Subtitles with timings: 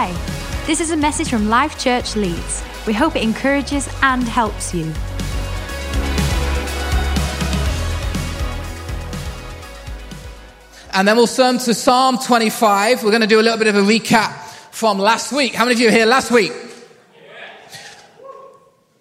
[0.00, 0.12] Hi,
[0.64, 2.62] this is a message from Life Church Leeds.
[2.86, 4.84] We hope it encourages and helps you.
[10.92, 13.02] And then we'll turn to Psalm 25.
[13.02, 14.36] We're going to do a little bit of a recap
[14.70, 15.52] from last week.
[15.52, 16.52] How many of you were here last week?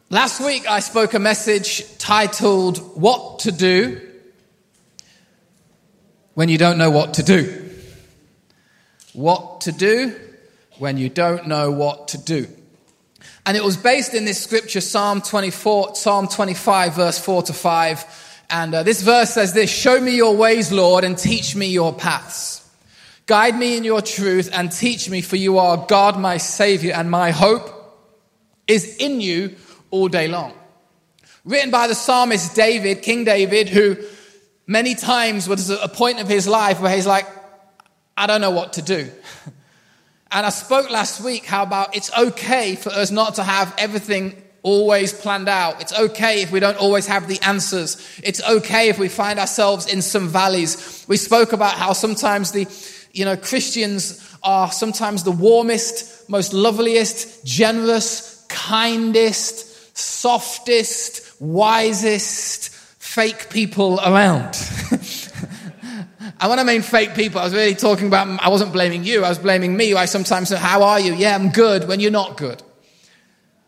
[0.09, 4.01] Last week I spoke a message titled What to Do
[6.33, 7.69] When You Don't Know What to Do.
[9.13, 10.21] What to do
[10.79, 12.47] when you don't know what to do.
[13.45, 18.43] And it was based in this scripture, Psalm 24, Psalm 25, verse 4 to 5.
[18.49, 21.93] And uh, this verse says this Show me your ways, Lord, and teach me your
[21.93, 22.69] paths.
[23.25, 27.11] Guide me in your truth and teach me, for you are God, my Savior, and
[27.11, 27.73] my hope
[28.67, 29.55] is in you
[29.91, 30.53] all day long.
[31.43, 33.97] Written by the psalmist David, King David, who
[34.65, 37.25] many times was at a point of his life where he's like,
[38.15, 39.09] I don't know what to do.
[40.31, 44.41] And I spoke last week how about it's okay for us not to have everything
[44.63, 45.81] always planned out.
[45.81, 48.05] It's okay if we don't always have the answers.
[48.23, 51.05] It's okay if we find ourselves in some valleys.
[51.07, 52.67] We spoke about how sometimes the,
[53.13, 62.69] you know, Christians are sometimes the warmest, most loveliest, generous, kindest, softest, wisest,
[62.99, 64.55] fake people around.
[66.39, 69.23] And when I mean fake people, I was really talking about, I wasn't blaming you,
[69.23, 69.93] I was blaming me.
[69.93, 71.13] I sometimes say, How are you?
[71.13, 72.61] Yeah, I'm good when you're not good.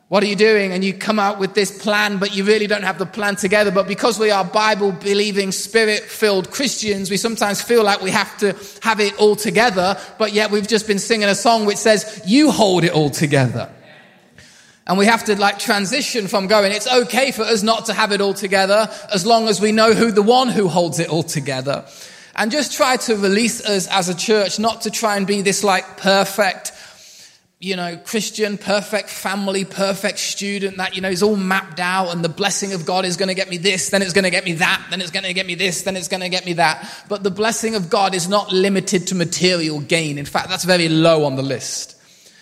[0.09, 0.72] What are you doing?
[0.72, 3.70] And you come out with this plan, but you really don't have the plan together.
[3.70, 8.36] But because we are Bible believing, spirit filled Christians, we sometimes feel like we have
[8.40, 12.23] to have it all together, but yet we've just been singing a song which says,
[12.25, 13.72] You hold it all together.
[14.88, 18.12] And we have to like transition from going, it's okay for us not to have
[18.12, 21.22] it all together as long as we know who the one who holds it all
[21.22, 21.86] together.
[22.39, 25.61] And just try to release us as a church, not to try and be this
[25.61, 26.71] like perfect,
[27.59, 32.23] you know, Christian, perfect family, perfect student that, you know, is all mapped out and
[32.23, 34.45] the blessing of God is going to get me this, then it's going to get
[34.45, 36.53] me that, then it's going to get me this, then it's going to get me
[36.53, 36.89] that.
[37.09, 40.17] But the blessing of God is not limited to material gain.
[40.17, 41.98] In fact, that's very low on the list.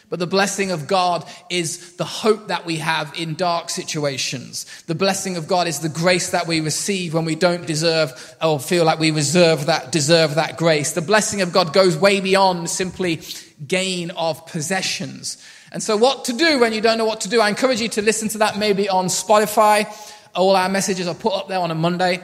[0.10, 4.66] But the blessing of God is the hope that we have in dark situations.
[4.84, 8.58] The blessing of God is the grace that we receive when we don't deserve or
[8.58, 10.94] feel like we reserve that, deserve that grace.
[10.94, 13.22] The blessing of God goes way beyond simply
[13.68, 15.44] gain of possessions.
[15.74, 17.42] And so what to do when you don't know what to do?
[17.42, 19.88] I encourage you to listen to that maybe on Spotify.
[20.34, 22.22] All our messages are put up there on a Monday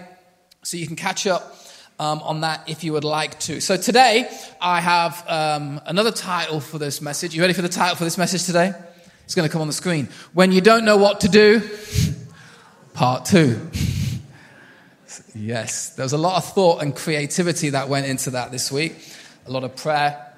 [0.64, 1.58] so you can catch up
[2.00, 3.62] um, on that if you would like to.
[3.62, 7.36] So today, I have um, another title for this message.
[7.36, 8.74] You ready for the title for this message today?
[9.26, 10.10] It's going to come on the screen.
[10.34, 11.62] When you don't know what to do,
[12.94, 13.60] part two.
[15.36, 18.96] yes, there was a lot of thought and creativity that went into that this week,
[19.46, 20.30] a lot of prayer.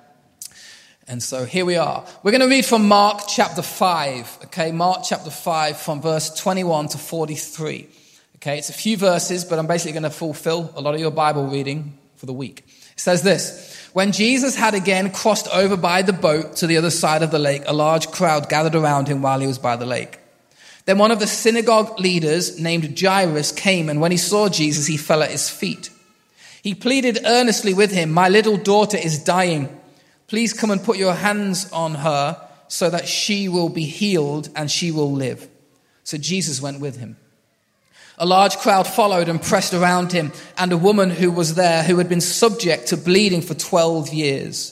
[1.07, 2.05] And so here we are.
[2.23, 4.71] We're going to read from Mark chapter 5, okay?
[4.71, 7.87] Mark chapter 5 from verse 21 to 43.
[8.45, 11.09] Okay, it's a few verses, but I'm basically going to fulfill a lot of your
[11.09, 12.59] Bible reading for the week.
[12.91, 16.91] It says this When Jesus had again crossed over by the boat to the other
[16.91, 19.87] side of the lake, a large crowd gathered around him while he was by the
[19.87, 20.19] lake.
[20.85, 24.95] Then one of the synagogue leaders named Jairus came, and when he saw Jesus, he
[24.95, 25.89] fell at his feet.
[26.61, 29.75] He pleaded earnestly with him, My little daughter is dying.
[30.27, 34.69] Please come and put your hands on her so that she will be healed and
[34.69, 35.49] she will live.
[36.03, 37.17] So Jesus went with him.
[38.17, 41.97] A large crowd followed and pressed around him, and a woman who was there who
[41.97, 44.71] had been subject to bleeding for 12 years.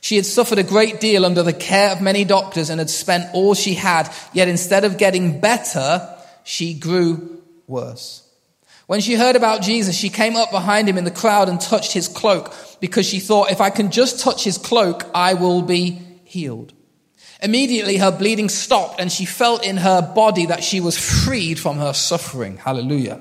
[0.00, 3.32] She had suffered a great deal under the care of many doctors and had spent
[3.34, 8.26] all she had, yet instead of getting better, she grew worse.
[8.86, 11.92] When she heard about Jesus, she came up behind him in the crowd and touched
[11.92, 16.00] his cloak because she thought, if I can just touch his cloak, I will be
[16.24, 16.72] healed.
[17.42, 21.78] Immediately her bleeding stopped and she felt in her body that she was freed from
[21.78, 22.58] her suffering.
[22.58, 23.20] Hallelujah.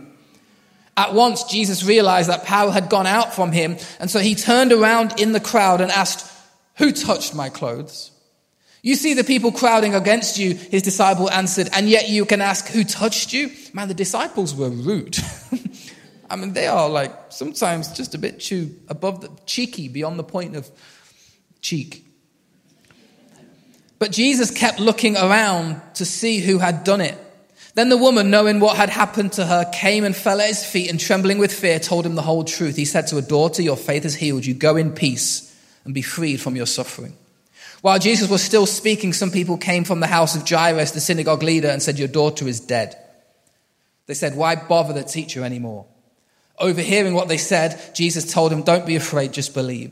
[0.97, 4.73] At once Jesus realized that power had gone out from him and so he turned
[4.73, 6.29] around in the crowd and asked,
[6.75, 8.11] who touched my clothes?
[8.81, 12.67] You see the people crowding against you, his disciple answered, and yet you can ask,
[12.67, 13.51] who touched you?
[13.73, 15.17] Man, the disciples were rude.
[16.29, 20.23] I mean, they are like sometimes just a bit too above the cheeky, beyond the
[20.23, 20.69] point of
[21.61, 22.05] cheek.
[23.99, 27.17] But Jesus kept looking around to see who had done it.
[27.75, 30.89] Then the woman, knowing what had happened to her, came and fell at his feet
[30.89, 32.75] and trembling with fear told him the whole truth.
[32.75, 34.53] He said to her, Daughter, your faith has healed you.
[34.53, 35.45] Go in peace
[35.85, 37.15] and be freed from your suffering.
[37.81, 41.43] While Jesus was still speaking, some people came from the house of Jairus, the synagogue
[41.43, 42.97] leader, and said, Your daughter is dead.
[44.07, 45.85] They said, Why bother the teacher anymore?
[46.57, 49.91] Overhearing what they said, Jesus told him, Don't be afraid, just believe.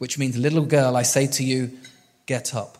[0.00, 1.72] which means, Little girl, I say to you,
[2.24, 2.78] get up.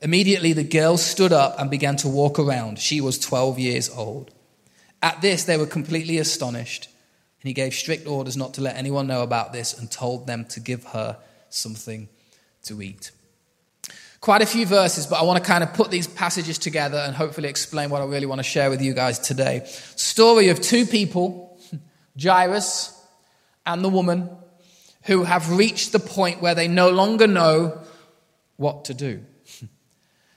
[0.00, 2.78] Immediately the girl stood up and began to walk around.
[2.78, 4.30] She was 12 years old.
[5.02, 6.86] At this, they were completely astonished.
[7.42, 10.46] And he gave strict orders not to let anyone know about this and told them
[10.46, 11.18] to give her
[11.50, 12.08] something
[12.62, 13.10] to eat.
[14.22, 17.14] Quite a few verses, but I want to kind of put these passages together and
[17.14, 19.64] hopefully explain what I really want to share with you guys today.
[19.66, 21.60] Story of two people,
[22.18, 22.98] Jairus
[23.66, 24.30] and the woman
[25.04, 27.80] who have reached the point where they no longer know
[28.56, 29.24] what to do.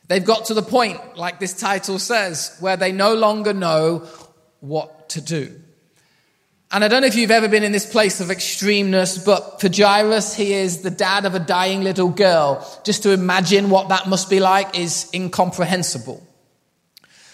[0.08, 4.08] They've got to the point, like this title says, where they no longer know
[4.60, 5.62] what to do.
[6.72, 9.70] And I don't know if you've ever been in this place of extremeness, but for
[9.74, 12.68] Jairus, he is the dad of a dying little girl.
[12.84, 16.26] Just to imagine what that must be like is incomprehensible.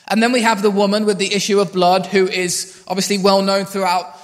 [0.08, 3.42] And then we have the woman with the issue of blood, who is obviously well
[3.42, 4.16] known throughout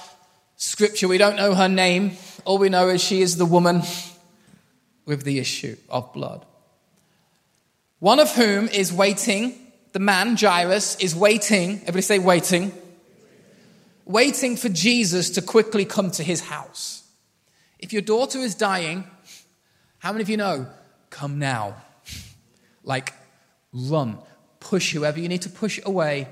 [0.56, 1.08] scripture.
[1.08, 2.12] We don't know her name,
[2.44, 3.82] all we know is she is the woman
[5.06, 6.44] with the issue of blood.
[7.98, 9.58] One of whom is waiting,
[9.92, 12.72] the man, Jairus, is waiting, everybody say waiting,
[14.04, 17.04] waiting for Jesus to quickly come to his house.
[17.78, 19.04] If your daughter is dying,
[19.98, 20.66] how many of you know?
[21.10, 21.76] Come now.
[22.84, 23.14] Like,
[23.72, 24.18] run.
[24.60, 26.28] Push whoever you need to push away.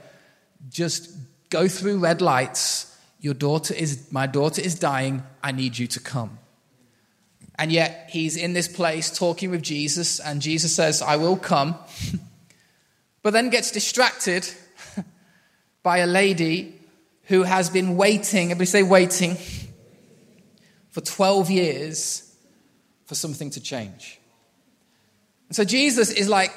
[0.69, 1.11] Just
[1.51, 5.23] go through red lights your daughter is, my daughter is dying.
[5.43, 6.39] I need you to come.
[7.59, 11.77] And yet he's in this place talking with Jesus, and Jesus says, I will come.
[13.23, 14.49] but then gets distracted
[15.83, 16.79] by a lady
[17.25, 19.37] who has been waiting, everybody say waiting,
[20.91, 22.37] for 12 years
[23.07, 24.21] for something to change.
[25.49, 26.53] And so Jesus is like,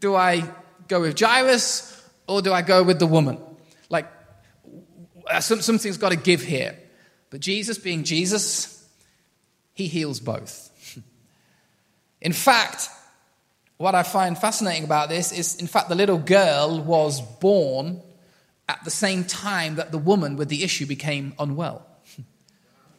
[0.00, 0.44] do I
[0.86, 3.38] go with Jairus or do I go with the woman?
[5.30, 6.78] Uh, some, something's got to give here.
[7.30, 8.86] But Jesus, being Jesus,
[9.74, 10.70] he heals both.
[12.20, 12.88] in fact,
[13.76, 18.00] what I find fascinating about this is, in fact, the little girl was born
[18.68, 21.86] at the same time that the woman with the issue became unwell.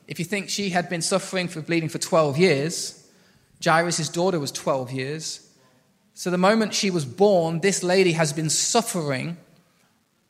[0.07, 3.07] if you think she had been suffering for bleeding for 12 years,
[3.63, 5.49] Jairus' daughter was 12 years.
[6.13, 9.37] So the moment she was born, this lady has been suffering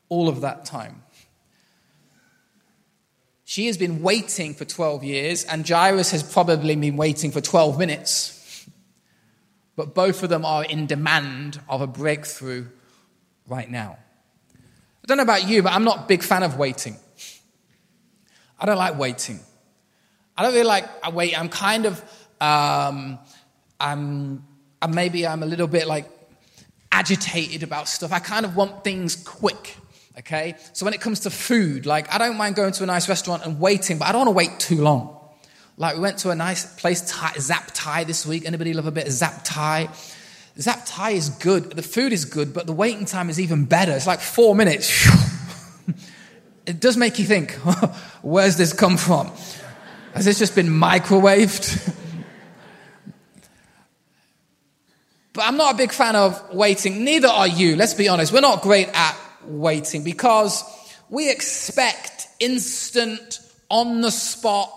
[0.09, 1.03] all of that time.
[3.49, 7.79] She has been waiting for 12 years, and Jairus has probably been waiting for 12
[7.79, 8.69] minutes.
[9.75, 12.67] But both of them are in demand of a breakthrough
[13.47, 13.97] right now.
[14.53, 16.95] I don't know about you, but I'm not a big fan of waiting.
[18.59, 19.39] I don't like waiting.
[20.37, 21.35] I don't really like I wait.
[21.35, 22.03] I'm kind of,
[22.39, 23.17] um,
[23.79, 24.43] I'm,
[24.87, 26.07] maybe I'm a little bit like
[26.91, 28.11] agitated about stuff.
[28.11, 29.75] I kind of want things quick.
[30.19, 30.55] Okay?
[30.73, 33.45] So when it comes to food, like I don't mind going to a nice restaurant
[33.45, 35.15] and waiting, but I don't want to wait too long.
[35.77, 38.45] Like we went to a nice place, Zaap Thai this week.
[38.45, 39.87] Anybody love a bit of Zaap Thai?
[40.57, 41.71] Zaap Thai is good.
[41.71, 43.93] The food is good, but the waiting time is even better.
[43.93, 45.07] It's like four minutes.
[46.65, 47.53] it does make you think,
[48.21, 49.31] where's this come from?
[50.13, 51.95] Has this just been microwaved?
[55.31, 57.05] but I'm not a big fan of waiting.
[57.05, 57.77] Neither are you.
[57.77, 58.33] Let's be honest.
[58.33, 60.63] We're not great at waiting because
[61.09, 64.73] we expect instant, on the spot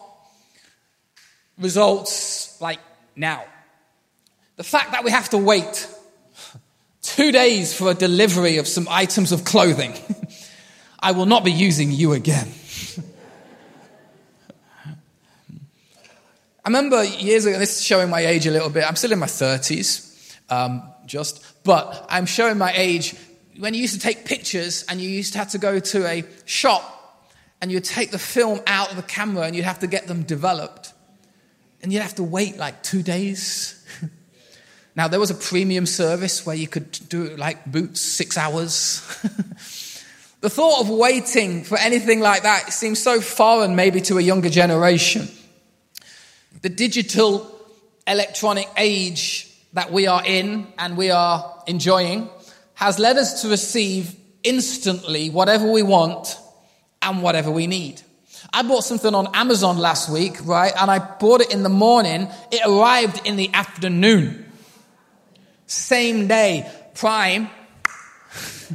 [1.59, 2.79] results like
[3.17, 3.45] now.
[4.57, 5.89] The fact that we have to wait
[7.01, 9.95] two days for a delivery of some items of clothing,
[11.01, 12.49] I will not be using you again.
[16.65, 18.85] I remember years ago, this is showing my age a little bit.
[18.87, 23.17] I'm still in my 30s, um, just, but I'm showing my age
[23.59, 26.25] when you used to take pictures and you used to have to go to a
[26.45, 26.99] shop
[27.61, 30.23] and you'd take the film out of the camera and you'd have to get them
[30.23, 30.93] developed.
[31.83, 33.85] And you'd have to wait like two days.
[34.97, 39.01] now, there was a premium service where you could do like boots six hours.
[40.41, 44.51] the thought of waiting for anything like that seems so foreign, maybe to a younger
[44.51, 45.29] generation.
[46.63, 47.49] The digital
[48.07, 52.29] electronic age that we are in and we are enjoying
[52.83, 56.37] has led us to receive instantly whatever we want
[57.01, 58.03] and whatever we need.
[58.53, 60.73] I bought something on Amazon last week, right?
[60.77, 62.29] And I bought it in the morning.
[62.51, 64.45] It arrived in the afternoon.
[65.67, 67.49] Same day, Prime.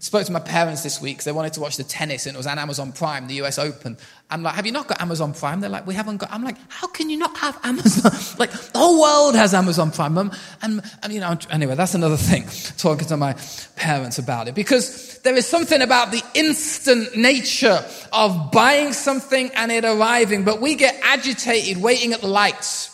[0.00, 2.38] Spoke to my parents this week because they wanted to watch the tennis and it
[2.38, 3.96] was on Amazon Prime, the US Open.
[4.28, 5.60] I'm like, have you not got Amazon Prime?
[5.60, 6.32] They're like, we haven't got.
[6.32, 8.10] I'm like, how can you not have Amazon?
[8.38, 10.18] like, the whole world has Amazon Prime.
[10.18, 12.44] And, and, and, you know, anyway, that's another thing,
[12.76, 13.36] talking to my
[13.76, 14.56] parents about it.
[14.56, 20.60] Because there is something about the instant nature of buying something and it arriving, but
[20.60, 22.92] we get agitated waiting at the lights.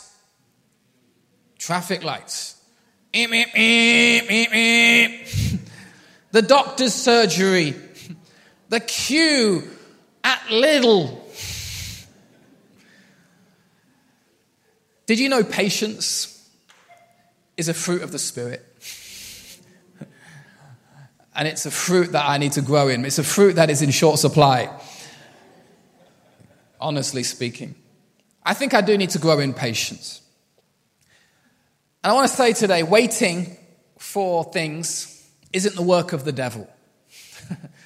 [1.57, 2.61] Traffic lights.
[3.11, 3.23] the
[6.45, 7.73] doctor's surgery.
[8.69, 9.63] The queue
[10.23, 11.22] at Lidl.
[15.13, 16.49] Did you know patience
[17.55, 18.65] is a fruit of the Spirit?
[21.35, 23.05] and it's a fruit that I need to grow in.
[23.05, 24.75] It's a fruit that is in short supply,
[26.81, 27.75] honestly speaking.
[28.43, 30.23] I think I do need to grow in patience.
[32.03, 33.55] And I want to say today waiting
[33.99, 36.67] for things isn't the work of the devil.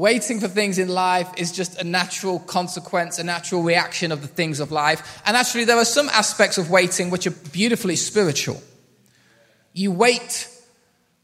[0.00, 4.26] Waiting for things in life is just a natural consequence, a natural reaction of the
[4.26, 5.20] things of life.
[5.26, 8.62] And actually, there are some aspects of waiting which are beautifully spiritual.
[9.74, 10.48] You wait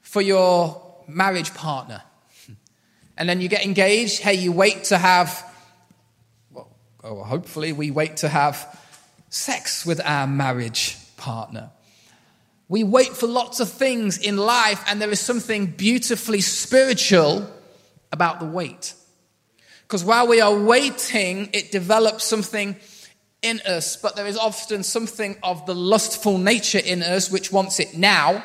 [0.03, 2.03] for your marriage partner,
[3.17, 4.21] and then you get engaged.
[4.21, 5.43] Hey, you wait to have,
[6.53, 6.69] well,
[7.03, 8.79] oh, hopefully, we wait to have
[9.31, 11.71] sex with our marriage partner.
[12.69, 17.51] We wait for lots of things in life, and there is something beautifully spiritual
[18.13, 18.95] about the wait.
[19.83, 22.77] Because while we are waiting, it develops something
[23.43, 27.79] in us, but there is often something of the lustful nature in us which wants
[27.79, 28.43] it now.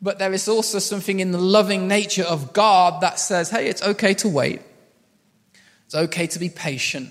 [0.00, 3.82] But there is also something in the loving nature of God that says, hey, it's
[3.82, 4.62] okay to wait.
[5.86, 7.10] It's okay to be patient.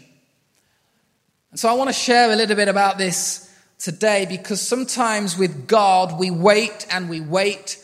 [1.51, 5.67] And so I want to share a little bit about this today because sometimes with
[5.67, 7.77] God we wait and we wait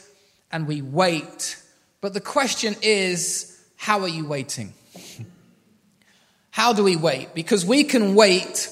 [0.51, 1.60] and we wait
[2.01, 4.73] but the question is, how are you waiting?
[6.51, 7.33] How do we wait?
[7.33, 8.67] Because we can wait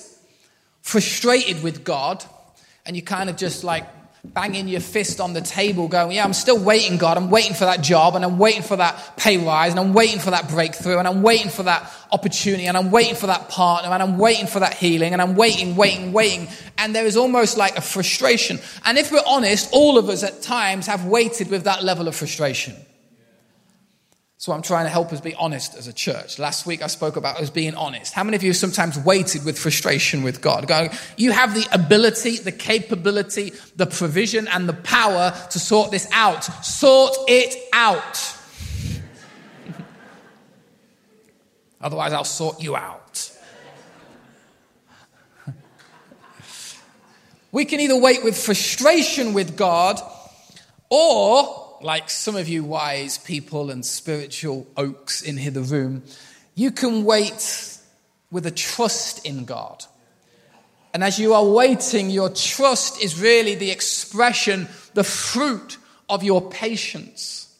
[0.81, 2.25] frustrated with God,
[2.85, 3.85] and you kind of just like
[4.23, 7.15] banging your fist on the table, going, Yeah, I'm still waiting, God.
[7.15, 10.19] I'm waiting for that job, and I'm waiting for that pay rise, and I'm waiting
[10.19, 13.91] for that breakthrough, and I'm waiting for that opportunity, and I'm waiting for that partner,
[13.91, 16.49] and I'm waiting for that healing, and I'm waiting, waiting, waiting.
[16.77, 18.59] And there is almost like a frustration.
[18.83, 22.15] And if we're honest, all of us at times have waited with that level of
[22.15, 22.75] frustration.
[24.39, 26.39] So I'm trying to help us be honest as a church.
[26.39, 28.13] Last week I spoke about us being honest.
[28.13, 30.65] How many of you have sometimes waited with frustration with God?
[30.65, 36.07] Going, you have the ability, the capability, the provision, and the power to sort this
[36.13, 36.45] out.
[36.65, 38.37] Sort it out.
[41.81, 43.37] Otherwise, I'll sort you out.
[47.51, 49.99] we can either wait with frustration with God
[50.89, 56.03] or like some of you wise people and spiritual oaks in here the room,
[56.55, 57.77] you can wait
[58.31, 59.83] with a trust in God.
[60.93, 65.77] And as you are waiting, your trust is really the expression, the fruit
[66.09, 67.55] of your patience.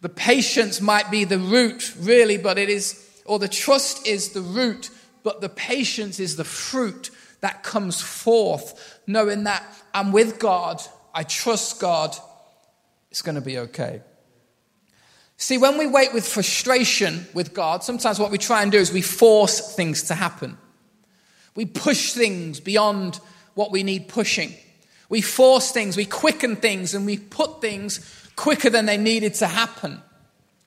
[0.00, 4.40] The patience might be the root, really, but it is, or the trust is the
[4.40, 4.90] root,
[5.22, 9.64] but the patience is the fruit that comes forth, knowing that
[9.94, 10.82] I'm with God,
[11.14, 12.16] I trust God,
[13.10, 14.02] it's going to be okay.
[15.36, 18.92] See, when we wait with frustration with God, sometimes what we try and do is
[18.92, 20.58] we force things to happen.
[21.54, 23.18] We push things beyond
[23.54, 24.54] what we need pushing.
[25.08, 28.00] We force things, we quicken things, and we put things
[28.36, 30.02] quicker than they needed to happen.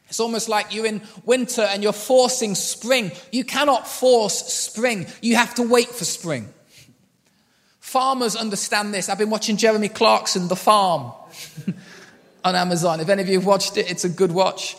[0.09, 3.11] It's almost like you're in winter and you're forcing spring.
[3.31, 6.53] You cannot force spring, you have to wait for spring.
[7.79, 9.07] Farmers understand this.
[9.07, 11.11] I've been watching Jeremy Clarkson, The Farm.
[12.43, 12.99] on Amazon.
[12.99, 14.75] If any of you have watched it, it's a good watch.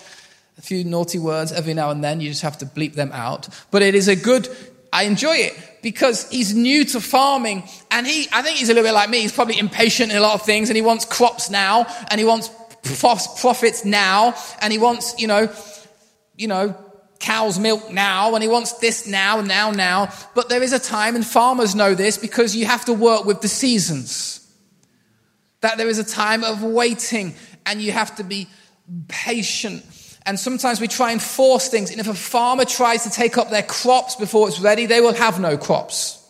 [0.58, 3.48] A few naughty words every now and then, you just have to bleep them out.
[3.70, 4.48] But it is a good,
[4.92, 8.88] I enjoy it because he's new to farming and he, I think he's a little
[8.88, 9.20] bit like me.
[9.20, 12.24] He's probably impatient in a lot of things and he wants crops now and he
[12.24, 12.50] wants
[13.40, 15.52] profits now and he wants, you know,
[16.36, 16.76] you know,
[17.18, 20.12] cow's milk now and he wants this now, now, now.
[20.34, 23.40] But there is a time and farmers know this because you have to work with
[23.40, 24.40] the seasons.
[25.60, 27.34] That there is a time of waiting
[27.66, 28.48] and you have to be
[29.08, 29.84] patient.
[30.26, 31.90] And sometimes we try and force things.
[31.90, 35.14] And if a farmer tries to take up their crops before it's ready, they will
[35.14, 36.20] have no crops.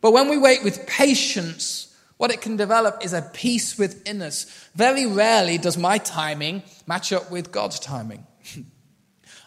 [0.00, 4.44] But when we wait with patience, what it can develop is a peace within us.
[4.74, 8.26] Very rarely does my timing match up with God's timing.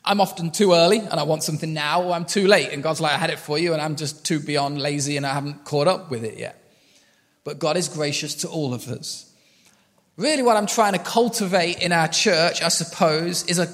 [0.06, 3.02] I'm often too early and I want something now, or I'm too late and God's
[3.02, 5.66] like, I had it for you and I'm just too beyond lazy and I haven't
[5.66, 6.64] caught up with it yet.
[7.44, 9.27] But God is gracious to all of us.
[10.18, 13.70] Really, what I'm trying to cultivate in our church, I suppose, is a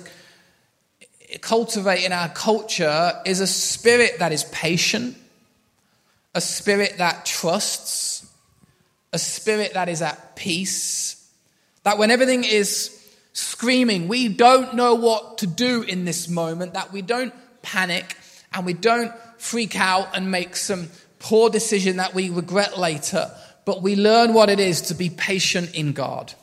[1.40, 5.18] cultivate in our culture is a spirit that is patient,
[6.36, 8.30] a spirit that trusts,
[9.12, 11.32] a spirit that is at peace.
[11.84, 13.00] That when everything is
[13.32, 18.18] screaming, we don't know what to do in this moment, that we don't panic
[18.54, 23.32] and we don't freak out and make some poor decision that we regret later,
[23.66, 26.34] but we learn what it is to be patient in God.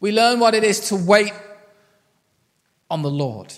[0.00, 1.32] We learn what it is to wait
[2.90, 3.52] on the Lord.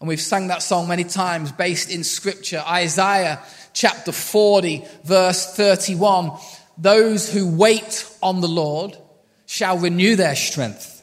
[0.00, 2.62] And we've sung that song many times based in scripture.
[2.66, 3.40] Isaiah
[3.72, 6.32] chapter 40, verse 31.
[6.76, 8.96] Those who wait on the Lord
[9.46, 11.02] shall renew their strength.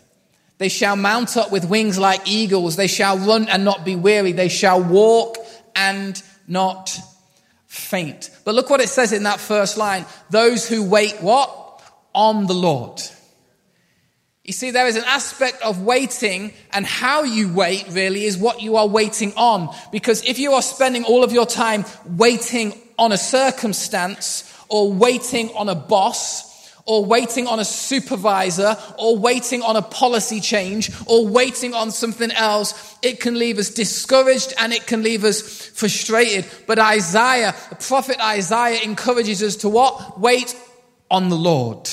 [0.58, 2.76] They shall mount up with wings like eagles.
[2.76, 4.34] They shall run and not be weary.
[4.34, 5.38] They shall walk
[5.76, 7.00] and not
[7.70, 8.32] faint.
[8.44, 10.06] But look what it says in that first line.
[10.30, 11.82] Those who wait what?
[12.14, 13.00] On the Lord.
[14.44, 18.62] You see, there is an aspect of waiting, and how you wait really is what
[18.62, 19.74] you are waiting on.
[19.92, 25.52] Because if you are spending all of your time waiting on a circumstance or waiting
[25.56, 26.49] on a boss,
[26.90, 32.32] or waiting on a supervisor or waiting on a policy change or waiting on something
[32.32, 36.48] else, it can leave us discouraged and it can leave us frustrated.
[36.66, 40.20] But Isaiah, the prophet Isaiah encourages us to what?
[40.20, 40.56] Wait
[41.12, 41.88] on the Lord.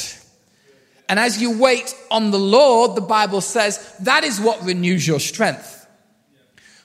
[1.11, 5.21] And as you wait on the Lord, the Bible says that is what renews your
[5.21, 5.76] strength.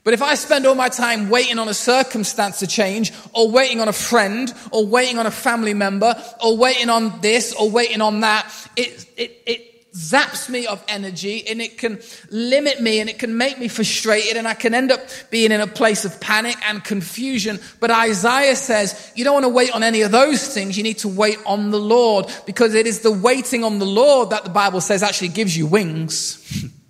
[0.03, 3.79] But if I spend all my time waiting on a circumstance to change, or waiting
[3.81, 8.01] on a friend, or waiting on a family member, or waiting on this, or waiting
[8.01, 13.09] on that, it, it, it zaps me of energy and it can limit me and
[13.09, 16.19] it can make me frustrated and I can end up being in a place of
[16.21, 17.59] panic and confusion.
[17.79, 20.77] But Isaiah says you don't want to wait on any of those things.
[20.77, 24.29] You need to wait on the Lord because it is the waiting on the Lord
[24.29, 26.69] that the Bible says actually gives you wings.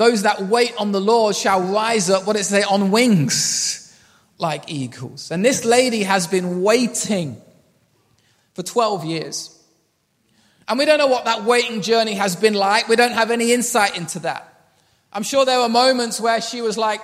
[0.00, 3.94] Those that wait on the Lord shall rise up, what does it say, on wings
[4.38, 5.30] like eagles.
[5.30, 7.36] And this lady has been waiting
[8.54, 9.62] for 12 years.
[10.66, 12.88] And we don't know what that waiting journey has been like.
[12.88, 14.72] We don't have any insight into that.
[15.12, 17.02] I'm sure there were moments where she was like,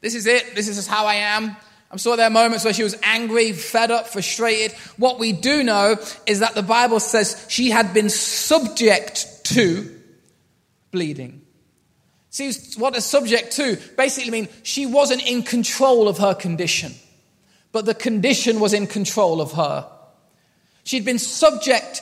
[0.00, 0.54] This is it.
[0.54, 1.54] This is how I am.
[1.90, 4.72] I'm sure there are moments where she was angry, fed up, frustrated.
[4.96, 9.94] What we do know is that the Bible says she had been subject to
[10.90, 11.42] bleeding.
[12.38, 16.92] See, what a subject to basically mean she wasn't in control of her condition,
[17.72, 19.90] but the condition was in control of her.
[20.84, 22.00] She'd been subject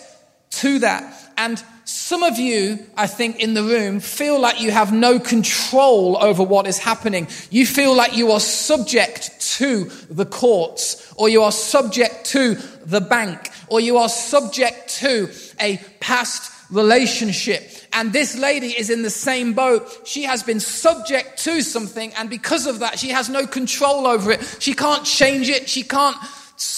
[0.50, 1.32] to that.
[1.38, 6.18] And some of you, I think, in the room feel like you have no control
[6.18, 7.28] over what is happening.
[7.50, 13.00] You feel like you are subject to the courts, or you are subject to the
[13.00, 19.10] bank, or you are subject to a past relationship and this lady is in the
[19.10, 19.88] same boat.
[20.04, 24.32] She has been subject to something, and because of that, she has no control over
[24.32, 24.56] it.
[24.60, 25.68] She can't change it.
[25.68, 26.16] She can't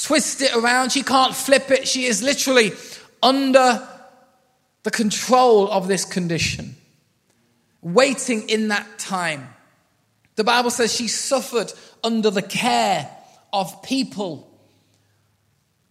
[0.05, 0.93] twist it around.
[0.93, 1.87] She can't flip it.
[1.87, 2.73] She is literally
[3.23, 3.87] under
[4.83, 6.77] the control of this condition,
[7.83, 9.49] waiting in that time.
[10.37, 11.73] The Bible says she suffered
[12.05, 13.11] under the care
[13.53, 14.49] of people,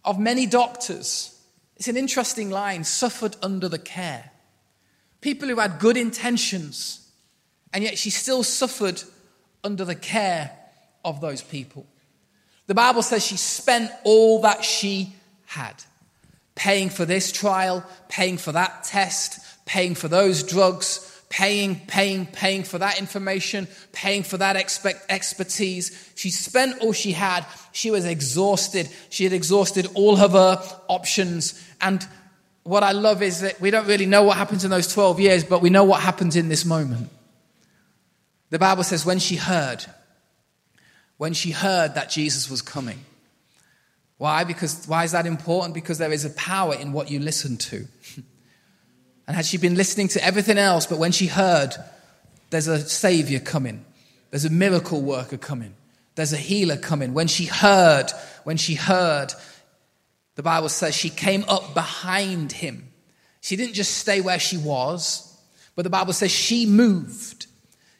[0.04, 1.38] of many doctors.
[1.76, 4.30] It's an interesting line suffered under the care.
[5.20, 7.08] People who had good intentions,
[7.72, 9.02] and yet she still suffered
[9.64, 10.50] under the care
[11.04, 11.86] of those people.
[12.66, 15.14] The Bible says she spent all that she
[15.46, 15.74] had
[16.54, 22.64] paying for this trial, paying for that test, paying for those drugs, paying, paying, paying
[22.64, 26.12] for that information, paying for that expect, expertise.
[26.16, 27.46] She spent all she had.
[27.72, 28.88] She was exhausted.
[29.08, 31.64] She had exhausted all of her options.
[31.80, 32.06] And
[32.68, 35.42] what I love is that we don't really know what happens in those 12 years,
[35.42, 37.08] but we know what happens in this moment.
[38.50, 39.86] The Bible says when she heard,
[41.16, 43.06] when she heard that Jesus was coming.
[44.18, 44.44] Why?
[44.44, 45.72] Because why is that important?
[45.72, 47.86] Because there is a power in what you listen to.
[49.26, 51.74] and had she been listening to everything else, but when she heard,
[52.50, 53.82] there's a savior coming,
[54.30, 55.74] there's a miracle worker coming,
[56.16, 57.14] there's a healer coming.
[57.14, 58.10] When she heard,
[58.44, 59.32] when she heard,
[60.38, 62.92] the Bible says she came up behind him.
[63.40, 65.36] She didn't just stay where she was,
[65.74, 67.46] but the Bible says she moved.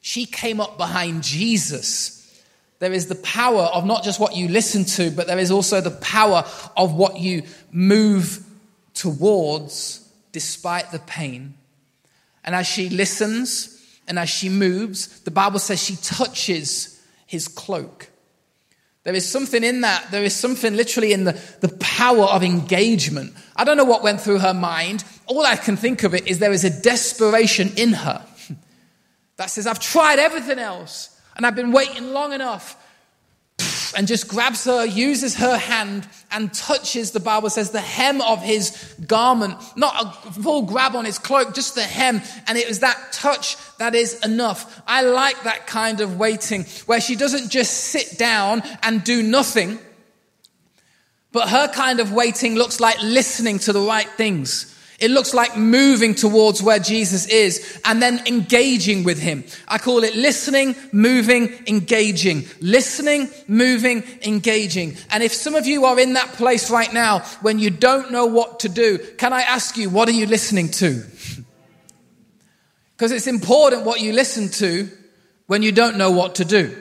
[0.02, 2.40] She came up behind Jesus.
[2.78, 5.80] There is the power of not just what you listen to, but there is also
[5.80, 6.44] the power
[6.76, 8.46] of what you move
[8.94, 11.54] towards despite the pain.
[12.44, 13.74] And as she listens
[14.06, 18.08] And as she moves, the Bible says she touches his cloak.
[19.08, 20.10] There is something in that.
[20.10, 23.32] There is something literally in the, the power of engagement.
[23.56, 25.02] I don't know what went through her mind.
[25.24, 28.22] All I can think of it is there is a desperation in her
[29.38, 32.76] that says, I've tried everything else and I've been waiting long enough
[33.96, 38.42] and just grabs her, uses her hand, and touches, the Bible says, the hem of
[38.42, 39.56] his garment.
[39.76, 39.94] Not
[40.26, 42.20] a full grab on his cloak, just the hem.
[42.46, 44.82] And it was that touch that is enough.
[44.86, 49.78] I like that kind of waiting where she doesn't just sit down and do nothing,
[51.32, 54.74] but her kind of waiting looks like listening to the right things.
[54.98, 59.44] It looks like moving towards where Jesus is and then engaging with him.
[59.68, 62.46] I call it listening, moving, engaging.
[62.60, 64.96] Listening, moving, engaging.
[65.10, 68.26] And if some of you are in that place right now when you don't know
[68.26, 71.04] what to do, can I ask you, what are you listening to?
[72.96, 74.90] Because it's important what you listen to
[75.46, 76.76] when you don't know what to do.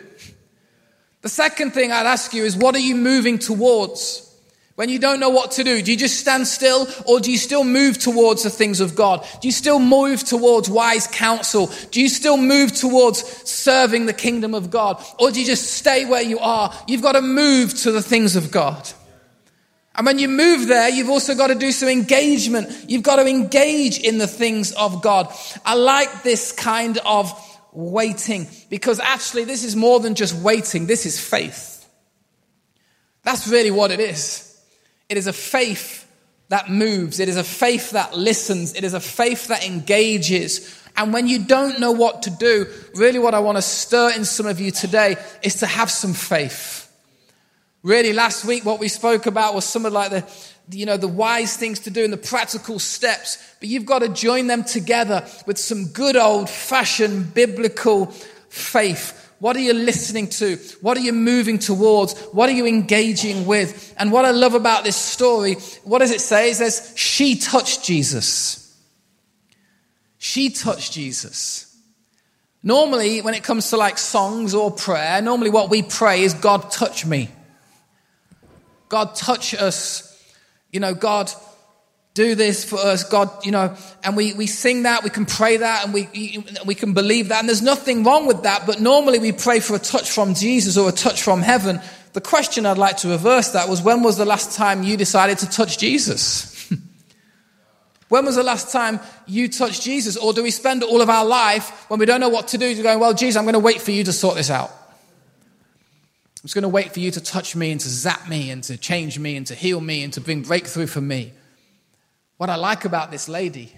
[1.21, 4.26] The second thing I'd ask you is, what are you moving towards?
[4.77, 7.39] When you don't know what to do, do you just stand still or do you
[7.39, 9.25] still move towards the things of God?
[9.41, 11.71] Do you still move towards wise counsel?
[11.89, 15.03] Do you still move towards serving the kingdom of God?
[15.17, 16.71] Or do you just stay where you are?
[16.87, 18.87] You've got to move to the things of God.
[19.95, 22.69] And when you move there, you've also got to do some engagement.
[22.87, 25.33] You've got to engage in the things of God.
[25.65, 27.33] I like this kind of
[27.73, 30.85] waiting because actually this is more than just waiting.
[30.85, 31.83] This is faith.
[33.23, 34.46] That's really what it is.
[35.09, 36.05] It is a faith
[36.49, 37.19] that moves.
[37.19, 38.73] It is a faith that listens.
[38.73, 40.81] It is a faith that engages.
[40.95, 42.65] And when you don't know what to do,
[42.95, 46.13] really what I want to stir in some of you today is to have some
[46.13, 46.91] faith.
[47.83, 50.25] Really, last week what we spoke about was some of like the,
[50.71, 53.37] you know, the wise things to do and the practical steps.
[53.59, 58.07] But you've got to join them together with some good old fashioned biblical
[58.49, 60.57] faith what are you listening to?
[60.81, 62.19] What are you moving towards?
[62.31, 63.93] What are you engaging with?
[63.97, 66.49] And what I love about this story, what does it say?
[66.49, 68.75] It says, she touched Jesus.
[70.17, 71.77] She touched Jesus.
[72.63, 76.71] Normally, when it comes to like songs or prayer, normally what we pray is, God,
[76.71, 77.29] touch me.
[78.89, 80.03] God, touch us.
[80.71, 81.31] You know, God,
[82.17, 85.57] do this for us, God, you know, and we, we sing that, we can pray
[85.57, 89.19] that, and we, we can believe that, and there's nothing wrong with that, but normally
[89.19, 91.79] we pray for a touch from Jesus or a touch from heaven.
[92.13, 95.37] The question I'd like to reverse that was when was the last time you decided
[95.39, 96.73] to touch Jesus?
[98.09, 100.17] when was the last time you touched Jesus?
[100.17, 102.81] Or do we spend all of our life when we don't know what to do,
[102.81, 104.69] going, well, Jesus, I'm going to wait for you to sort this out?
[104.69, 108.63] I'm just going to wait for you to touch me and to zap me and
[108.63, 111.33] to change me and to heal me and to bring breakthrough for me.
[112.37, 113.73] What I like about this lady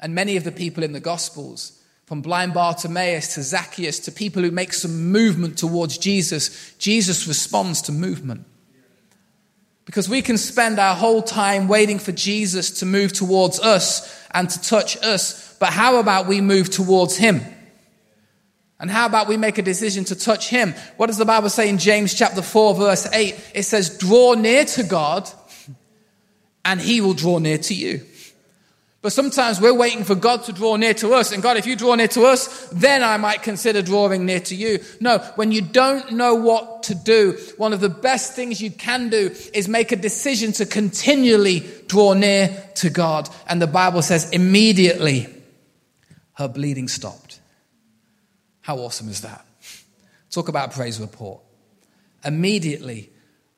[0.00, 4.42] and many of the people in the Gospels, from blind Bartimaeus to Zacchaeus to people
[4.42, 8.46] who make some movement towards Jesus, Jesus responds to movement.
[9.84, 14.48] Because we can spend our whole time waiting for Jesus to move towards us and
[14.50, 17.42] to touch us, but how about we move towards Him?
[18.78, 20.74] And how about we make a decision to touch Him?
[20.96, 23.52] What does the Bible say in James chapter 4, verse 8?
[23.54, 25.30] It says, Draw near to God
[26.64, 28.00] and he will draw near to you.
[29.02, 31.32] But sometimes we're waiting for God to draw near to us.
[31.32, 34.54] And God, if you draw near to us, then I might consider drawing near to
[34.54, 34.80] you.
[35.00, 39.08] No, when you don't know what to do, one of the best things you can
[39.08, 43.30] do is make a decision to continually draw near to God.
[43.46, 45.28] And the Bible says immediately
[46.34, 47.40] her bleeding stopped.
[48.60, 49.46] How awesome is that?
[50.30, 51.40] Talk about praise report.
[52.22, 53.08] Immediately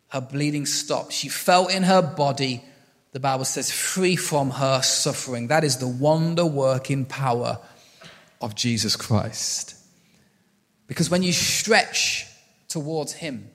[0.08, 1.12] her bleeding stopped.
[1.12, 2.62] She felt in her body
[3.12, 5.48] the Bible says, free from her suffering.
[5.48, 7.58] That is the wonder working power
[8.40, 9.76] of Jesus Christ.
[10.86, 12.26] Because when you stretch
[12.68, 13.50] towards Him,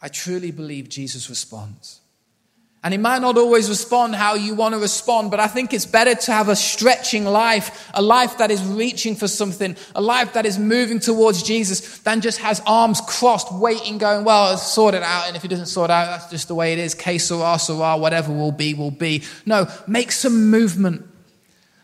[0.00, 2.00] I truly believe Jesus responds.
[2.86, 5.84] And he might not always respond how you want to respond, but I think it's
[5.84, 10.34] better to have a stretching life, a life that is reaching for something, a life
[10.34, 15.02] that is moving towards Jesus, than just has arms crossed, waiting, going, well, sort it
[15.02, 15.26] out.
[15.26, 16.94] And if it doesn't sort out, that's just the way it is.
[16.94, 19.24] Que sera, sera, whatever will be, will be.
[19.44, 21.04] No, make some movement.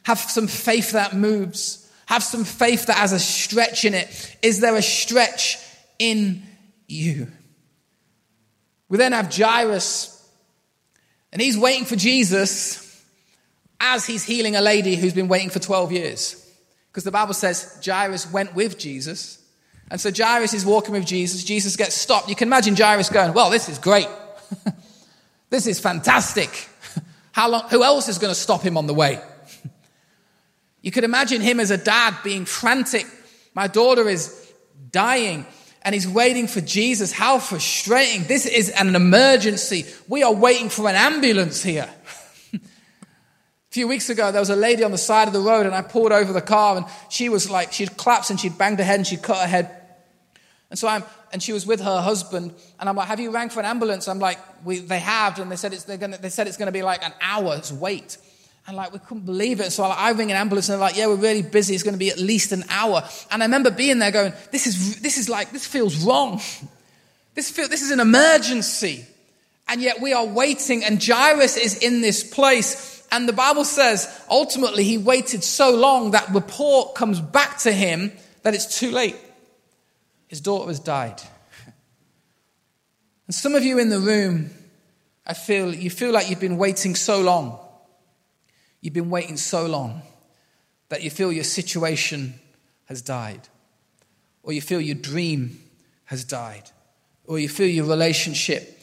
[0.05, 1.91] Have some faith that moves.
[2.07, 4.37] Have some faith that has a stretch in it.
[4.41, 5.59] Is there a stretch
[5.99, 6.45] in
[6.87, 7.27] you?
[8.88, 10.12] We then have Jairus
[11.33, 13.03] and he's waiting for Jesus
[13.81, 16.38] as he's healing a lady who's been waiting for 12 years.
[16.88, 19.42] Because the Bible says Jairus went with Jesus.
[19.90, 21.42] And so Jairus is walking with Jesus.
[21.42, 22.29] Jesus gets stopped.
[22.29, 24.09] You can imagine Jairus going, Well, this is great.
[25.51, 26.68] this is fantastic.
[27.33, 29.21] How long, who else is going to stop him on the way?
[30.83, 33.07] You could imagine him as a dad being frantic.
[33.55, 34.53] My daughter is
[34.90, 35.47] dying
[35.85, 37.12] and he's waiting for Jesus.
[37.12, 38.25] How frustrating.
[38.25, 39.87] This is an emergency.
[40.09, 41.88] We are waiting for an ambulance here.
[42.55, 42.59] a
[43.71, 45.83] few weeks ago, there was a lady on the side of the road and I
[45.83, 48.97] pulled over the car and she was like, she'd collapsed and she'd banged her head
[48.97, 49.71] and she'd cut her head.
[50.71, 53.49] And so I'm, and she was with her husband and I'm like, have you rang
[53.49, 54.07] for an ambulance?
[54.07, 55.38] I'm like, we, they have.
[55.40, 58.18] And they said it's, gonna, they said it's to be like an hour's wait.
[58.66, 59.72] And like, we couldn't believe it.
[59.72, 61.75] So I ring an ambulance and they're like, yeah, we're really busy.
[61.75, 63.03] It's going to be at least an hour.
[63.31, 66.40] And I remember being there going, this is, this is like, this feels wrong.
[67.35, 69.05] This, feel, this is an emergency.
[69.66, 73.05] And yet we are waiting and Jairus is in this place.
[73.11, 78.12] And the Bible says ultimately he waited so long that report comes back to him
[78.42, 79.16] that it's too late.
[80.29, 81.20] His daughter has died.
[83.27, 84.51] And some of you in the room,
[85.27, 87.59] I feel, you feel like you've been waiting so long
[88.83, 90.03] You've been waiting so long
[90.90, 92.35] that you feel your situation
[92.87, 93.49] has died,
[94.42, 95.59] or you feel your dream
[96.05, 96.68] has died,
[97.25, 98.81] or you feel your relationship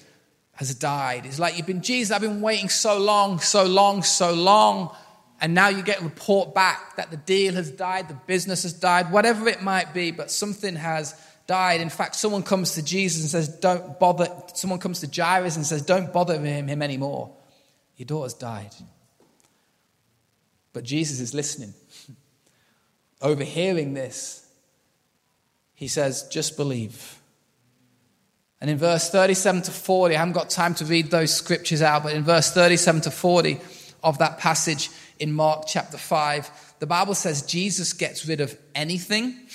[0.53, 1.25] has died.
[1.25, 4.95] It's like you've been, Jesus, I've been waiting so long, so long, so long.
[5.41, 8.73] And now you get a report back that the deal has died, the business has
[8.73, 11.13] died, whatever it might be, but something has
[11.47, 11.81] died.
[11.81, 14.27] In fact, someone comes to Jesus and says, Don't bother.
[14.53, 17.35] Someone comes to Jairus and says, Don't bother him, him anymore.
[17.95, 18.73] Your daughter's died.
[20.73, 21.73] But Jesus is listening.
[23.21, 24.47] Overhearing this,
[25.73, 27.19] he says, just believe.
[28.61, 32.03] And in verse 37 to 40, I haven't got time to read those scriptures out,
[32.03, 33.59] but in verse 37 to 40
[34.03, 39.47] of that passage in Mark chapter 5, the Bible says Jesus gets rid of anything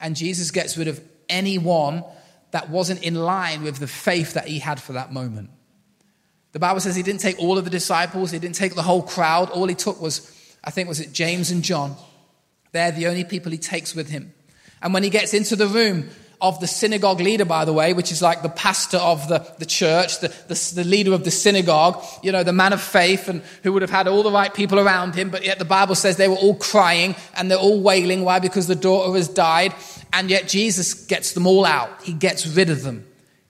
[0.00, 2.04] and Jesus gets rid of anyone
[2.50, 5.50] that wasn't in line with the faith that he had for that moment.
[6.52, 9.02] The Bible says he didn't take all of the disciples, he didn't take the whole
[9.02, 9.50] crowd.
[9.50, 10.34] All he took was
[10.68, 11.96] I think was it James and John.
[12.72, 14.34] They're the only people he takes with him.
[14.82, 16.10] And when he gets into the room
[16.42, 19.64] of the synagogue leader, by the way, which is like the pastor of the, the
[19.64, 23.40] church, the, the, the leader of the synagogue, you know, the man of faith, and
[23.62, 26.18] who would have had all the right people around him, but yet the Bible says
[26.18, 28.22] they were all crying and they're all wailing.
[28.22, 28.38] Why?
[28.38, 29.74] Because the daughter has died.
[30.12, 32.02] And yet Jesus gets them all out.
[32.02, 33.07] He gets rid of them.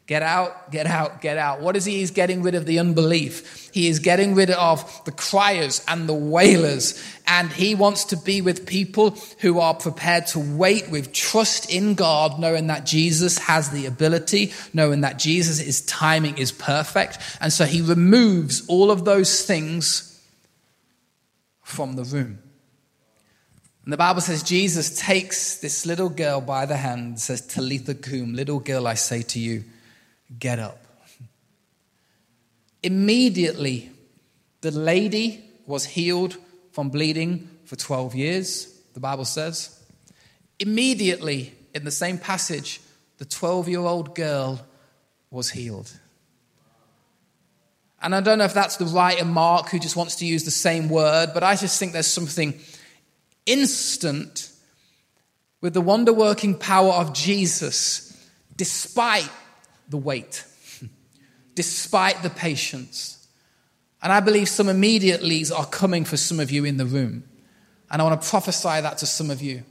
[0.08, 1.60] Get out, get out, get out.
[1.60, 1.98] What is he?
[1.98, 3.68] He's getting rid of the unbelief.
[3.74, 6.98] He is getting rid of the criers and the wailers.
[7.26, 11.94] And he wants to be with people who are prepared to wait with trust in
[11.94, 17.18] God, knowing that Jesus has the ability, knowing that Jesus' timing is perfect.
[17.42, 20.18] And so he removes all of those things
[21.62, 22.38] from the room.
[23.84, 27.94] And the Bible says Jesus takes this little girl by the hand, and says, Talitha
[27.94, 29.64] cum, little girl, I say to you
[30.36, 30.78] Get up.
[32.82, 33.90] Immediately,
[34.60, 36.36] the lady was healed
[36.72, 39.82] from bleeding for 12 years, the Bible says.
[40.58, 42.80] Immediately, in the same passage,
[43.18, 44.64] the 12 year old girl
[45.30, 45.92] was healed.
[48.00, 50.50] And I don't know if that's the writer Mark who just wants to use the
[50.50, 52.58] same word, but I just think there's something
[53.44, 54.52] instant
[55.60, 58.16] with the wonder working power of Jesus,
[58.56, 59.28] despite
[59.88, 60.44] the wait,
[61.54, 63.26] despite the patience.
[64.02, 67.24] And I believe some immediatelys are coming for some of you in the room.
[67.90, 69.62] And I want to prophesy that to some of you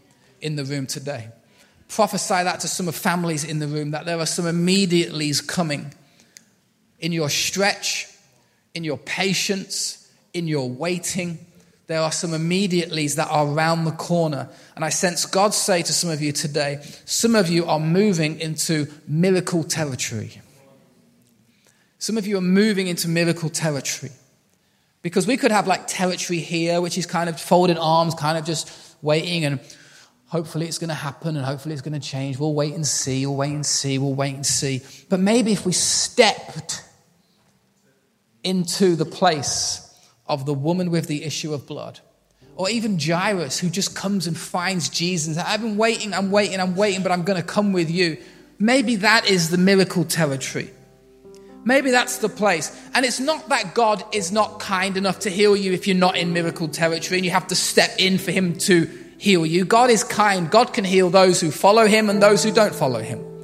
[0.42, 1.30] in the room today.
[1.88, 5.94] Prophesy that to some of families in the room that there are some immediatelys coming
[7.00, 8.08] in your stretch,
[8.74, 11.46] in your patience, in your waiting.
[11.88, 14.50] There are some immediatelys that are around the corner.
[14.76, 18.40] And I sense God say to some of you today, some of you are moving
[18.42, 20.42] into miracle territory.
[21.98, 24.12] Some of you are moving into miracle territory.
[25.02, 28.44] Because we could have like territory here, which is kind of folded arms, kind of
[28.44, 28.70] just
[29.02, 29.62] waiting, and
[30.28, 32.38] hopefully it's going to happen and hopefully it's going to change.
[32.38, 34.82] We'll wait and see, we'll wait and see, we'll wait and see.
[35.08, 36.84] But maybe if we stepped
[38.44, 39.87] into the place
[40.28, 42.00] of the woman with the issue of blood.
[42.56, 45.38] Or even Jairus, who just comes and finds Jesus.
[45.38, 48.18] I've been waiting, I'm waiting, I'm waiting, but I'm going to come with you.
[48.60, 50.72] Maybe that is the miracle territory.
[51.64, 52.76] Maybe that's the place.
[52.96, 56.18] And it's not that God is not kind enough to heal you if you're not
[56.18, 59.66] in miracle territory and you have to step in for Him to heal you.
[59.66, 60.50] God is kind.
[60.50, 63.37] God can heal those who follow Him and those who don't follow Him.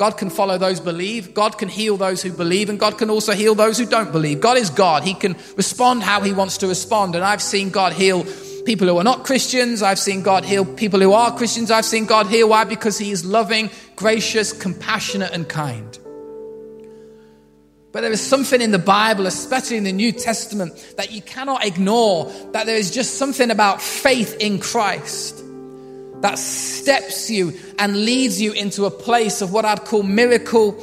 [0.00, 1.34] God can follow those believe.
[1.34, 4.40] God can heal those who believe, and God can also heal those who don't believe.
[4.40, 5.02] God is God.
[5.02, 7.14] He can respond how He wants to respond.
[7.14, 8.24] And I've seen God heal
[8.64, 9.82] people who are not Christians.
[9.82, 11.70] I've seen God heal people who are Christians.
[11.70, 12.48] I've seen God heal.
[12.48, 12.64] Why?
[12.64, 15.98] Because He is loving, gracious, compassionate, and kind.
[17.92, 21.66] But there is something in the Bible, especially in the New Testament, that you cannot
[21.66, 22.32] ignore.
[22.52, 25.44] That there is just something about faith in Christ
[26.20, 30.82] that steps you and leads you into a place of what I'd call miracle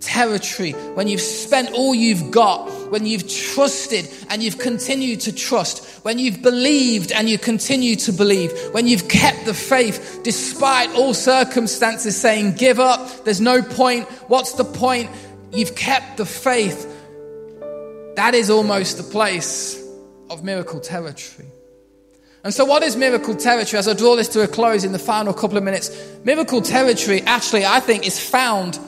[0.00, 0.72] territory.
[0.72, 6.18] When you've spent all you've got, when you've trusted and you've continued to trust, when
[6.18, 12.16] you've believed and you continue to believe, when you've kept the faith despite all circumstances
[12.16, 15.10] saying, give up, there's no point, what's the point?
[15.52, 16.94] You've kept the faith.
[18.16, 19.82] That is almost the place
[20.30, 21.48] of miracle territory.
[22.48, 23.78] And so, what is miracle territory?
[23.78, 25.90] As I draw this to a close in the final couple of minutes,
[26.24, 28.78] miracle territory actually, I think, is found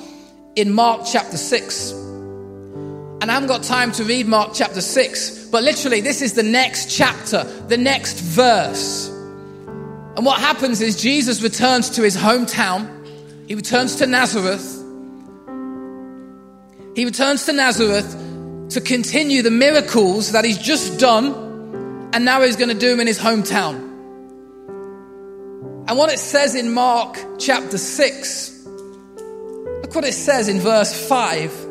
[0.57, 1.91] in Mark chapter 6.
[1.91, 6.43] And I haven't got time to read Mark chapter 6, but literally, this is the
[6.43, 9.11] next chapter, the next verse.
[9.11, 12.89] And what happens is Jesus returns to his hometown,
[13.47, 14.79] he returns to Nazareth.
[16.97, 18.11] He returns to Nazareth
[18.71, 21.50] to continue the miracles that he's just done,
[22.13, 23.89] and now he's going to do them in his hometown.
[25.89, 28.61] And what it says in Mark chapter 6
[29.91, 31.67] Look what it says in verse 5.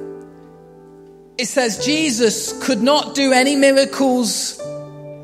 [1.38, 4.58] It says, Jesus could not do any miracles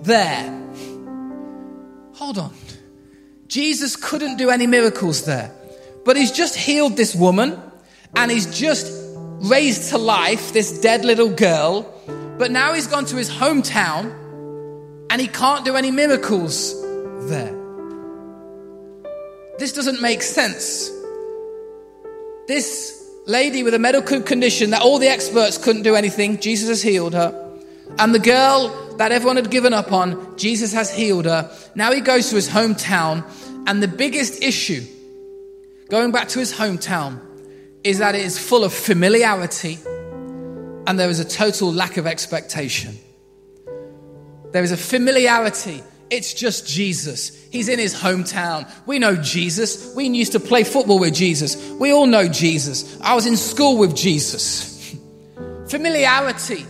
[0.04, 0.50] there.
[2.14, 2.54] Hold on.
[3.50, 5.52] Jesus couldn't do any miracles there.
[6.06, 7.60] But he's just healed this woman
[8.16, 8.90] and he's just
[9.42, 11.82] raised to life this dead little girl.
[12.38, 14.25] But now he's gone to his hometown
[15.16, 16.74] and he can't do any miracles
[17.30, 17.56] there.
[19.58, 20.92] This doesn't make sense.
[22.50, 26.82] This lady with a medical condition that all the experts couldn't do anything, Jesus has
[26.82, 27.32] healed her.
[27.98, 31.50] And the girl that everyone had given up on, Jesus has healed her.
[31.76, 33.24] Now he goes to his hometown,
[33.68, 34.84] and the biggest issue,
[35.88, 37.22] going back to his hometown,
[37.86, 39.80] is that it is full of familiarity
[40.86, 43.00] and there is a total lack of expectation.
[44.56, 47.36] There is a familiarity it's just Jesus.
[47.52, 48.72] He's in his hometown.
[48.86, 49.94] We know Jesus.
[49.96, 51.72] We used to play football with Jesus.
[51.72, 52.98] We all know Jesus.
[53.02, 54.96] I was in school with Jesus.
[55.68, 56.66] Familiarity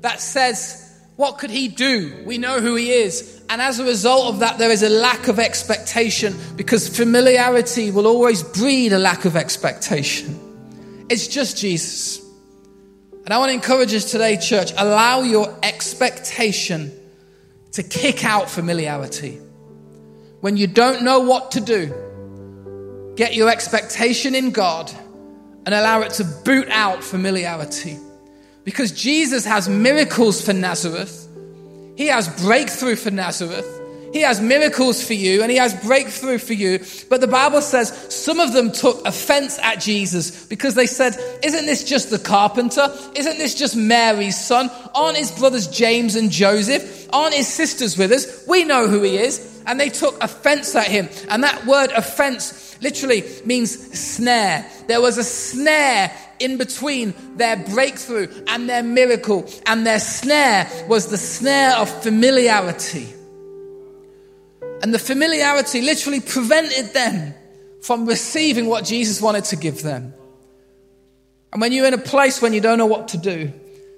[0.00, 2.22] that says, what could he do?
[2.24, 3.42] We know who he is.
[3.50, 8.06] And as a result of that, there is a lack of expectation because familiarity will
[8.06, 11.06] always breed a lack of expectation.
[11.10, 12.24] It's just Jesus.
[13.24, 16.94] And I want to encourage us today, church, allow your expectation
[17.72, 19.38] to kick out familiarity.
[20.40, 24.90] When you don't know what to do, get your expectation in God
[25.66, 27.98] and allow it to boot out familiarity.
[28.64, 31.28] Because Jesus has miracles for Nazareth,
[31.96, 33.77] He has breakthrough for Nazareth.
[34.12, 36.80] He has miracles for you and he has breakthrough for you.
[37.08, 41.66] But the Bible says some of them took offense at Jesus because they said, Isn't
[41.66, 42.88] this just the carpenter?
[43.14, 44.70] Isn't this just Mary's son?
[44.94, 47.08] Aren't his brothers James and Joseph?
[47.12, 48.46] Aren't his sisters with us?
[48.46, 49.62] We know who he is.
[49.66, 51.08] And they took offense at him.
[51.28, 54.66] And that word offense literally means snare.
[54.86, 59.50] There was a snare in between their breakthrough and their miracle.
[59.66, 63.14] And their snare was the snare of familiarity.
[64.82, 67.34] And the familiarity literally prevented them
[67.82, 70.14] from receiving what Jesus wanted to give them.
[71.52, 73.52] And when you're in a place when you don't know what to do,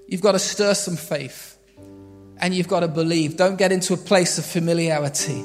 [0.07, 1.59] you've got to stir some faith
[2.39, 3.37] and you've got to believe.
[3.37, 5.45] Don't get into a place of familiarity.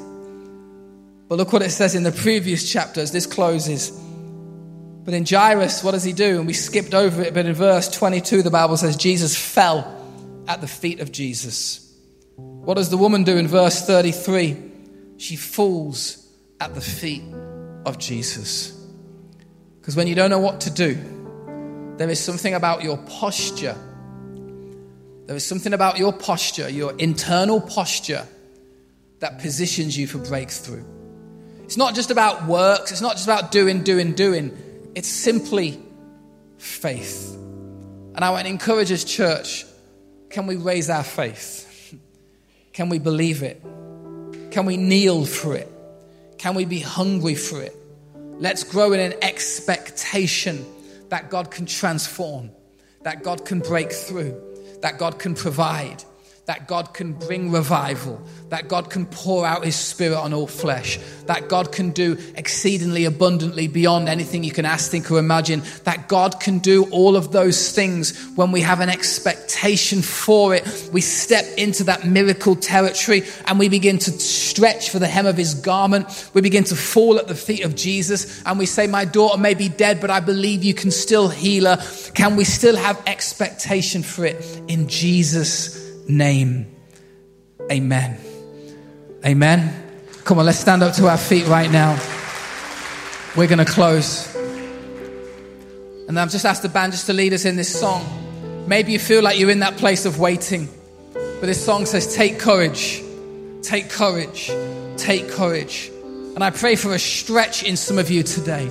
[1.28, 3.10] But look what it says in the previous chapters.
[3.10, 3.90] This closes.
[3.90, 6.38] But in Jairus, what does he do?
[6.38, 9.92] And we skipped over it, but in verse 22, the Bible says Jesus fell
[10.48, 11.82] at the feet of Jesus.
[12.36, 14.72] What does the woman do in verse 33?
[15.18, 16.26] She falls
[16.60, 17.22] at the feet
[17.84, 18.72] of Jesus.
[19.80, 20.98] Because when you don't know what to do,
[21.96, 23.76] there is something about your posture.
[25.26, 28.26] There is something about your posture, your internal posture,
[29.20, 30.84] that positions you for breakthrough.
[31.64, 34.56] It's not just about works, it's not just about doing, doing, doing.
[34.94, 35.80] It's simply
[36.58, 37.34] faith.
[37.34, 39.64] And I want to encourage us, church,
[40.30, 41.64] can we raise our faith?
[42.72, 43.64] Can we believe it?
[44.56, 45.70] Can we kneel for it?
[46.38, 47.76] Can we be hungry for it?
[48.38, 50.64] Let's grow in an expectation
[51.10, 52.50] that God can transform,
[53.02, 54.34] that God can break through,
[54.80, 56.02] that God can provide,
[56.46, 60.96] that God can bring revival, that God can pour out His Spirit on all flesh,
[61.26, 66.06] that God can do exceedingly abundantly beyond anything you can ask, think, or imagine, that
[66.06, 70.88] God can do all of those things when we have an expectation for it.
[70.92, 75.36] We step into that miracle territory and we begin to stretch for the hem of
[75.36, 76.30] His garment.
[76.32, 79.54] We begin to fall at the feet of Jesus and we say, My daughter may
[79.54, 81.84] be dead, but I believe you can still heal her.
[82.14, 86.74] Can we still have expectation for it in Jesus' name?
[87.70, 88.18] Amen.
[89.24, 89.82] Amen.
[90.24, 91.98] Come on, let's stand up to our feet right now.
[93.36, 94.34] We're going to close.
[96.08, 98.04] And I've just asked the band just to lead us in this song.
[98.66, 100.68] Maybe you feel like you're in that place of waiting.
[101.12, 103.02] But this song says, Take courage,
[103.62, 104.50] take courage,
[104.96, 105.90] take courage.
[106.34, 108.70] And I pray for a stretch in some of you today.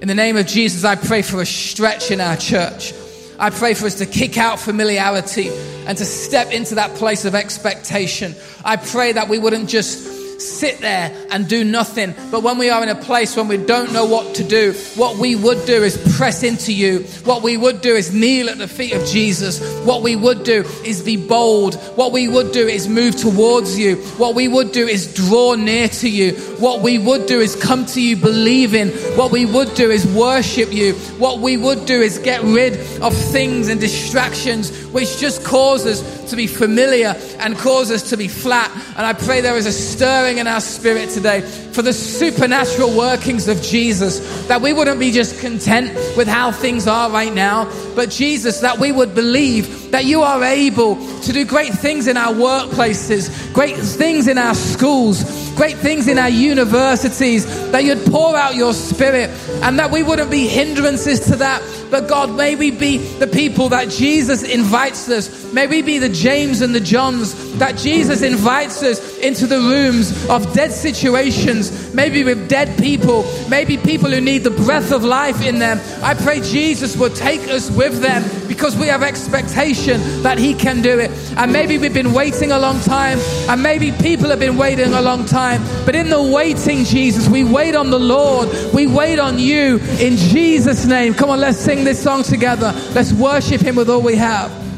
[0.00, 2.92] In the name of Jesus, I pray for a stretch in our church.
[3.40, 5.48] I pray for us to kick out familiarity
[5.86, 8.34] and to step into that place of expectation.
[8.66, 12.14] I pray that we wouldn't just sit there and do nothing.
[12.30, 15.16] But when we are in a place when we don't know what to do, what
[15.16, 17.00] we would do is press into you.
[17.24, 19.60] What we would do is kneel at the feet of Jesus.
[19.84, 21.74] What we would do is be bold.
[21.96, 23.96] What we would do is move towards you.
[24.16, 26.32] What we would do is draw near to you.
[26.58, 28.88] What we would do is come to you believing.
[29.16, 30.94] What we would do is worship you.
[31.18, 36.30] What we would do is get rid of things and distractions which just cause us
[36.30, 38.70] to be familiar and cause us to be flat.
[38.96, 43.48] And I pray there is a stirring in our spirit today for the supernatural workings
[43.48, 47.64] of Jesus, that we wouldn't be just content with how things are right now,
[47.94, 52.16] but Jesus, that we would believe that you are able to do great things in
[52.16, 58.34] our workplaces, great things in our schools, great things in our universities, that you'd pour
[58.34, 59.28] out your spirit,
[59.62, 61.60] and that we wouldn't be hindrances to that.
[61.90, 65.52] But God, may we be the people that Jesus invites us.
[65.52, 70.30] May we be the James and the Johns that Jesus invites us into the rooms
[70.30, 75.44] of dead situations, maybe with dead people, maybe people who need the breath of life
[75.44, 75.78] in them.
[76.02, 78.22] I pray Jesus will take us with them
[78.60, 81.10] because we have expectation that He can do it.
[81.38, 85.00] And maybe we've been waiting a long time, and maybe people have been waiting a
[85.00, 85.62] long time.
[85.86, 90.18] But in the waiting, Jesus, we wait on the Lord, we wait on you in
[90.18, 91.14] Jesus' name.
[91.14, 92.74] Come on, let's sing this song together.
[92.92, 94.69] Let's worship Him with all we have.